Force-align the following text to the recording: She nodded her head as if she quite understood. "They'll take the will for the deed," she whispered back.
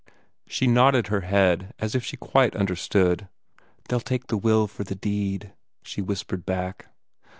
She 0.47 0.65
nodded 0.65 1.09
her 1.13 1.21
head 1.21 1.75
as 1.77 1.93
if 1.93 2.03
she 2.03 2.17
quite 2.17 2.55
understood. 2.55 3.29
"They'll 3.87 3.99
take 3.99 4.29
the 4.29 4.35
will 4.37 4.65
for 4.65 4.83
the 4.83 4.95
deed," 4.95 5.53
she 5.83 6.01
whispered 6.01 6.43
back. 6.43 6.87